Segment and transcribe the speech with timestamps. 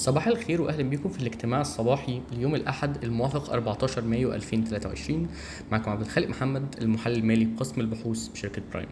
[0.00, 5.28] صباح الخير واهلا بكم في الاجتماع الصباحي اليوم الأحد الموافق 14 مايو 2023
[5.72, 8.88] معكم عبد الخالق محمد المحلل المالي بقسم البحوث بشركة Prime.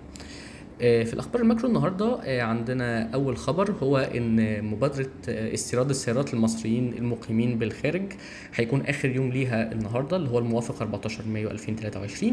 [0.83, 5.91] آه، في الأخبار ال macro النهارده آه، عندنا أول خبر هو إن مبادرة آه، استيراد
[5.91, 8.13] السيارات للمصريين المقيمين بالخارج
[8.55, 12.33] هيكون آخر يوم ليها النهارده اللي هو الموافق 14 مايو 2023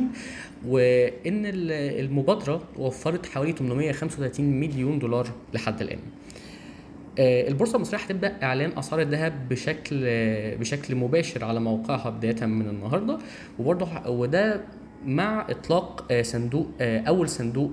[0.67, 5.99] وإن المبادرة وفرت حوالي 835 مليون دولار لحد الآن.
[7.19, 13.17] البورصة المصرية هتبدأ إعلان أسعار الذهب بشكل آه، بشكل مباشر على موقعها بداية من النهارده
[13.59, 14.61] وبرضه وده
[15.05, 17.71] مع إطلاق آه، صندوق أول صندوق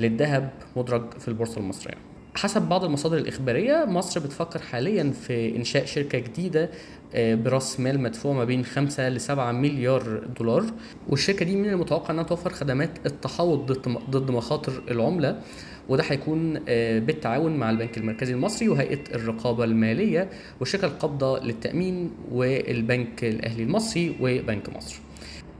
[0.00, 2.15] للذهب مدرج في البورصة المصرية.
[2.36, 6.70] حسب بعض المصادر الإخبارية مصر بتفكر حاليا في إنشاء شركة جديدة
[7.14, 10.64] برأس مال مدفوع ما بين 5 ل 7 مليار دولار.
[11.08, 13.72] والشركة دي من المتوقع أنها توفر خدمات التحوط
[14.10, 15.40] ضد مخاطر العملة.
[15.88, 20.28] وده هيكون آه، بالتعاون مع البنك المركزي المصري وهيئة الرقابة المالية
[20.60, 24.98] والشركة القابضة للتأمين والبنك الأهلي المصري وبنك مصر.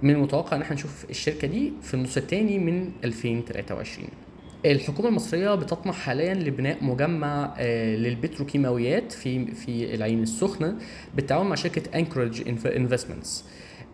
[0.02, 4.08] من المتوقع إن إحنا نشوف الشركة دي في النص الثاني من 2023
[4.72, 10.77] الحكومة المصرية بتطمح حاليا لبناء مجمع آه، للبتروكيماويات في في العين السخنة
[11.14, 13.44] بالتعاون مع شركة Anchorage Investments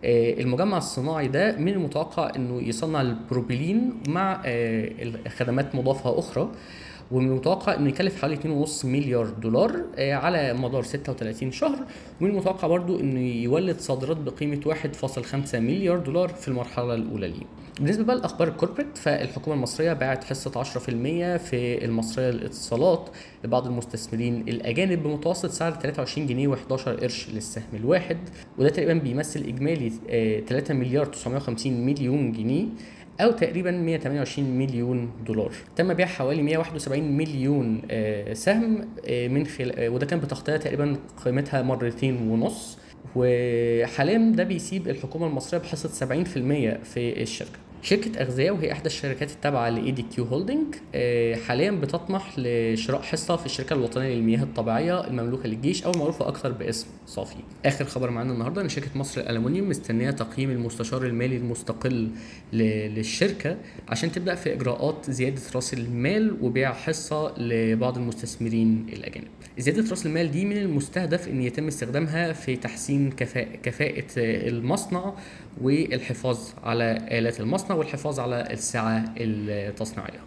[0.05, 4.89] آه، المجمع الصناعي ده من المتوقع إنه يصنع البروبيلين مع آه،
[5.37, 6.51] خدمات مضافة أخرى.
[7.11, 11.79] ومن المتوقع إنه يكلف حوالي 2.5 مليار دولار آه، على مدار 36 شهر.
[12.21, 17.45] ومن المتوقع برضو إنه يولد صادرات بقيمة 1.5 مليار دولار في المرحلة الأولى ليه.
[17.79, 23.09] بالنسبة بقى لأخبار الكوربريت فالحكومة المصرية باعت حصة 10% في المصرية للاتصالات
[23.43, 28.17] لبعض المستثمرين الأجانب بمتوسط سعر 23 جنيه و11 قرش للسهم الواحد.
[28.57, 29.89] وده تقريبا بيمثل إجمالي
[30.47, 32.65] 3 آه، مليار 950 مليون جنيه.
[33.21, 35.51] أو تقريبا 128 مليون دولار.
[35.75, 41.61] تم بيع حوالي 171 مليون آه، سهم آه، من خلال وده كان بتغطية تقريبا قيمتها
[41.61, 42.77] مرتين ونص
[43.15, 47.62] وحاليا ده بيسيب الحكومة المصرية بحصة 70% في الشركة.
[47.83, 50.75] شركة أغذية وهي إحدى الشركات التابعة ل ADQ Holding
[51.47, 56.87] حاليا بتطمح لشراء حصة في الشركة الوطنية للمياه الطبيعية المملوكة للجيش أو المعروفة أكثر باسم
[57.07, 57.35] صافي.
[57.65, 62.09] آخر خبر معانا النهاردة إن شركة مصر الألمنيوم مستنية تقييم المستشار المالي المستقل
[62.53, 63.57] للشركة
[63.89, 69.27] عشان تبدأ في إجراءات زيادة رأس المال وبيع حصة لبعض المستثمرين الأجانب.
[69.57, 73.11] زيادة رأس المال دي من المستهدف إن يتم استخدامها في تحسين
[73.63, 75.13] كفاءة المصنع
[75.61, 80.19] والحفاظ على آلات المصنع والحفاظ على السعة التصنيعية.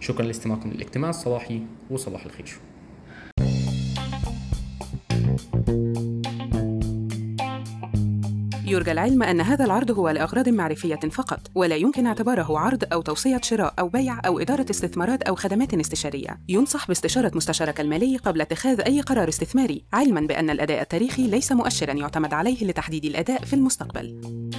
[0.00, 2.58] شكرا لاستماعكم للاجتماع الصباحي وصباح الخير.
[8.66, 13.40] يرجى العلم أن هذا العرض هو لأغراض معرفية فقط ولا يمكن اعتباره عرض أو توصية
[13.42, 16.40] شراء أو بيع أو إدارة استثمارات أو خدمات استشارية.
[16.48, 21.92] ينصح باستشارة مستشارك المالي قبل اتخاذ أي قرار استثماري علما بأن الأداء التاريخي ليس مؤشرا
[21.92, 24.49] يعتمد عليه لتحديد الأداء في المستقبل.